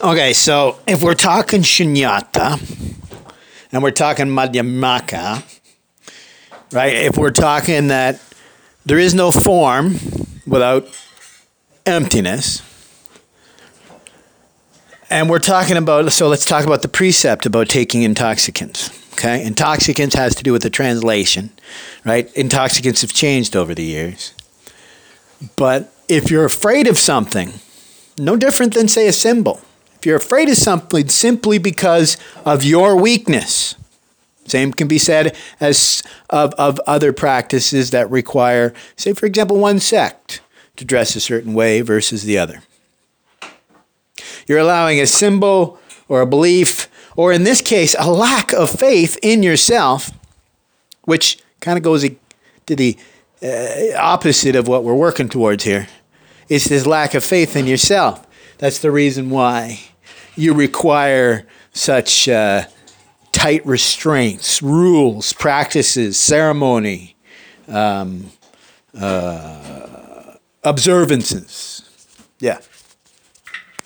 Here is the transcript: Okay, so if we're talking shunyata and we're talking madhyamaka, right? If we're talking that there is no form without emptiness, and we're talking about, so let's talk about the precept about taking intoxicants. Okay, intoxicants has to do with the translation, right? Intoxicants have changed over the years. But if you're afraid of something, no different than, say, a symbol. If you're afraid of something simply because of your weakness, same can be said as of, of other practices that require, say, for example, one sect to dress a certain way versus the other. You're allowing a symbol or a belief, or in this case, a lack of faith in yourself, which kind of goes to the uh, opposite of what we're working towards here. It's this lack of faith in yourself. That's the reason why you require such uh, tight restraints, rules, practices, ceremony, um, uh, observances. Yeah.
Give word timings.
Okay, 0.00 0.32
so 0.32 0.78
if 0.86 1.02
we're 1.02 1.14
talking 1.14 1.62
shunyata 1.62 2.60
and 3.72 3.82
we're 3.82 3.90
talking 3.90 4.26
madhyamaka, 4.26 5.42
right? 6.72 6.94
If 6.94 7.16
we're 7.16 7.32
talking 7.32 7.88
that 7.88 8.22
there 8.86 9.00
is 9.00 9.12
no 9.12 9.32
form 9.32 9.96
without 10.46 10.86
emptiness, 11.84 12.62
and 15.10 15.28
we're 15.28 15.40
talking 15.40 15.76
about, 15.76 16.12
so 16.12 16.28
let's 16.28 16.44
talk 16.44 16.64
about 16.64 16.82
the 16.82 16.88
precept 16.88 17.44
about 17.44 17.68
taking 17.68 18.04
intoxicants. 18.04 18.90
Okay, 19.14 19.44
intoxicants 19.44 20.14
has 20.14 20.36
to 20.36 20.44
do 20.44 20.52
with 20.52 20.62
the 20.62 20.70
translation, 20.70 21.50
right? 22.04 22.32
Intoxicants 22.36 23.00
have 23.00 23.12
changed 23.12 23.56
over 23.56 23.74
the 23.74 23.82
years. 23.82 24.32
But 25.56 25.92
if 26.08 26.30
you're 26.30 26.44
afraid 26.44 26.86
of 26.86 26.96
something, 26.98 27.54
no 28.16 28.36
different 28.36 28.74
than, 28.74 28.86
say, 28.86 29.08
a 29.08 29.12
symbol. 29.12 29.60
If 29.98 30.06
you're 30.06 30.16
afraid 30.16 30.48
of 30.48 30.56
something 30.56 31.08
simply 31.08 31.58
because 31.58 32.16
of 32.44 32.62
your 32.62 32.96
weakness, 32.96 33.74
same 34.46 34.72
can 34.72 34.86
be 34.86 34.98
said 34.98 35.36
as 35.60 36.02
of, 36.30 36.54
of 36.54 36.80
other 36.86 37.12
practices 37.12 37.90
that 37.90 38.08
require, 38.10 38.72
say, 38.96 39.12
for 39.12 39.26
example, 39.26 39.58
one 39.58 39.80
sect 39.80 40.40
to 40.76 40.84
dress 40.84 41.16
a 41.16 41.20
certain 41.20 41.52
way 41.52 41.80
versus 41.80 42.22
the 42.22 42.38
other. 42.38 42.62
You're 44.46 44.60
allowing 44.60 45.00
a 45.00 45.06
symbol 45.06 45.80
or 46.08 46.20
a 46.20 46.26
belief, 46.26 46.88
or 47.16 47.32
in 47.32 47.42
this 47.42 47.60
case, 47.60 47.96
a 47.98 48.10
lack 48.10 48.52
of 48.52 48.70
faith 48.70 49.18
in 49.20 49.42
yourself, 49.42 50.12
which 51.02 51.38
kind 51.60 51.76
of 51.76 51.82
goes 51.82 52.08
to 52.66 52.76
the 52.76 52.96
uh, 53.42 53.98
opposite 53.98 54.54
of 54.54 54.68
what 54.68 54.84
we're 54.84 54.94
working 54.94 55.28
towards 55.28 55.64
here. 55.64 55.88
It's 56.48 56.68
this 56.68 56.86
lack 56.86 57.14
of 57.14 57.24
faith 57.24 57.56
in 57.56 57.66
yourself. 57.66 58.24
That's 58.58 58.80
the 58.80 58.90
reason 58.90 59.30
why 59.30 59.80
you 60.34 60.52
require 60.52 61.46
such 61.72 62.28
uh, 62.28 62.64
tight 63.30 63.64
restraints, 63.64 64.60
rules, 64.60 65.32
practices, 65.32 66.18
ceremony, 66.18 67.16
um, 67.68 68.30
uh, 68.98 70.34
observances. 70.64 71.82
Yeah. 72.40 72.58